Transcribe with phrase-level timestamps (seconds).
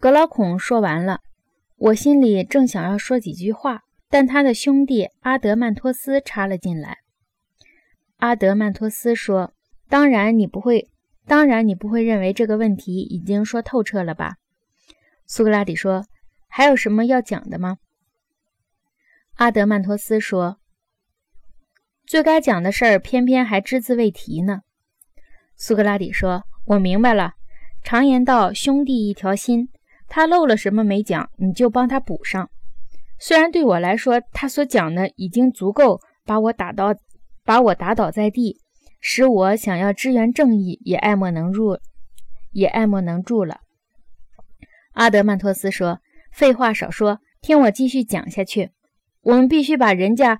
[0.00, 1.22] 格劳孔说完了，
[1.76, 6.98] 我心里正想要说几句话，但他的兄弟阿德曼托斯插了进来。
[8.18, 9.52] 阿德曼托斯说
[9.90, 10.88] ：“当然你不会，
[11.26, 14.36] 当然你不会认为这个问题已经说透彻了吧？”
[15.26, 16.06] 苏格拉底说
[16.46, 17.78] ：“还有什么要讲的吗？”
[19.34, 20.58] 阿德曼托斯说
[22.06, 24.60] ：“最该讲的事儿，偏偏还只字未提呢。”
[25.58, 27.34] 苏格拉底说：“我明白了。
[27.82, 29.68] 常言道，兄弟一条心，
[30.08, 32.50] 他漏了什么没讲，你就帮他补上。
[33.20, 36.94] 虽然对我来说，他所讲的已经足够把我打到，
[37.44, 38.60] 把我打倒在地，
[39.00, 41.78] 使我想要支援正义也爱莫能入，
[42.52, 43.60] 也爱莫能助了。”
[44.94, 46.00] 阿德曼托斯说
[46.32, 48.70] ：“废话少说，听我继续讲下去。”
[49.22, 50.38] 我们必须把人家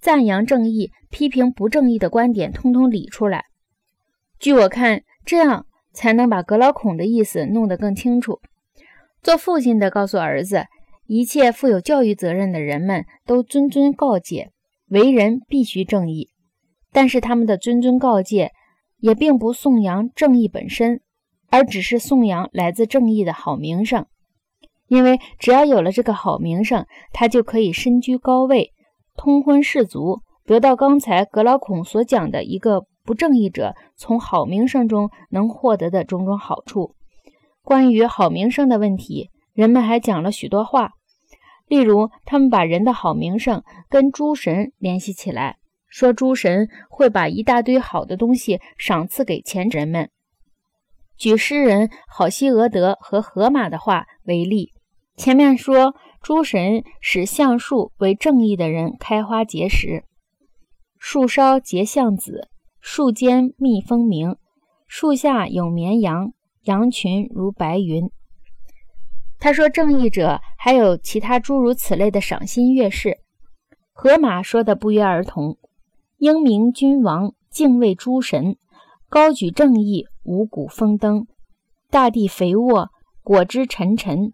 [0.00, 3.44] 赞扬正义、批评不正义的观点通通理出来。
[4.38, 8.40] 据我看，这样才能把格劳孔的意思弄得更清楚。
[9.22, 10.64] 做父亲的告诉儿子，
[11.06, 14.50] 一切负有教育责任的人们都谆谆告诫，
[14.88, 16.30] 为人必须正义。
[16.92, 18.50] 但是他们的谆谆告诫
[18.98, 21.00] 也并不颂扬正义本身，
[21.48, 24.06] 而只是颂扬来自正义的好名声。
[24.88, 28.72] 因为只要有了这个好名声，他就可以身居高位，
[29.16, 36.96] 通婚士族，得到刚才格老孔所讲的一个不正义者从好名声中能获得的种种好处。
[37.70, 40.94] 关于好名声的问题，人们还讲了许多话，
[41.68, 50.10] 例如他们把人的好名声跟诸神联系起来，说诸神会把一大堆好的东西赏赐给前人们。
[51.16, 54.72] 举诗人好西俄德和荷马的话为例。
[55.16, 60.02] 前面说，诸神使橡树为正义的人开花结实，
[60.98, 62.48] 树梢结橡子，
[62.80, 64.34] 树间蜜蜂鸣，
[64.88, 66.32] 树下有绵羊，
[66.64, 68.10] 羊群如白云。
[69.38, 73.18] 他说，正义者还有其他诸如此类的赏心悦事。
[73.92, 75.58] 河马说的不约而同：
[76.18, 78.56] 英明君王敬畏诸神，
[79.08, 81.26] 高举正义，五谷丰登，
[81.90, 82.90] 大地肥沃，
[83.22, 84.32] 果汁沉沉。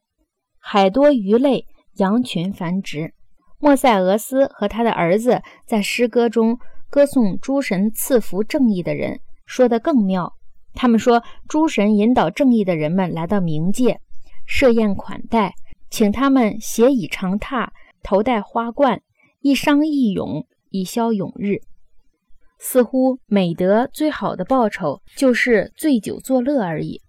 [0.58, 1.66] 海多鱼类，
[1.98, 3.14] 羊群繁殖。
[3.58, 6.58] 莫塞俄斯和他的儿子在诗歌中
[6.90, 10.35] 歌颂诸神赐福正义的人，说得更妙。
[10.76, 13.98] 他们说，诸神引导正义的人们来到冥界，
[14.46, 15.54] 设宴款待，
[15.90, 17.70] 请他们携以长榻，
[18.02, 19.00] 头戴花冠，
[19.40, 21.60] 一觞一咏，以消永日。
[22.58, 27.00] 似乎美德最好的报酬就是醉酒作乐而已。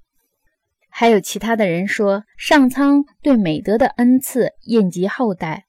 [0.89, 5.65] 还有其他的人说，上苍对美德的恩赐印及后代。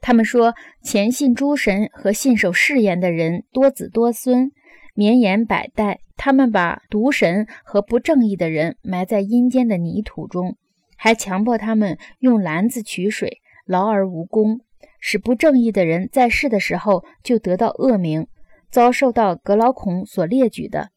[0.00, 4.50] 他们说，虔信诸神和信守誓言的人多子多孙，
[4.96, 6.00] 绵延百代。
[6.16, 10.56] 他们把毒神和不正义的人埋在阴间的泥土中，
[10.96, 14.60] 还强迫他们用篮子取水，劳而无功，
[14.98, 18.26] 使不正义的人在世的时候就得到恶名，
[18.70, 20.90] 遭受到格劳孔所列举的。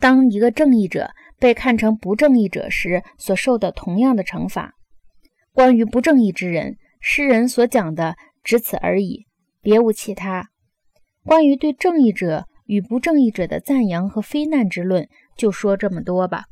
[0.00, 1.10] 当一个正义者。
[1.42, 4.76] 被看成不正义者时所受的同样的惩罚。
[5.52, 8.14] 关于不正义之人，诗人所讲的
[8.44, 9.26] 只此而已，
[9.60, 10.50] 别无其他。
[11.24, 15.06] 关于对正义者与不正义者的赞扬和非难之论，
[15.36, 16.46] 就说这么多吧。